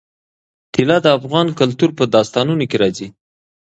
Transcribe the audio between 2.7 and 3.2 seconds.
راځي.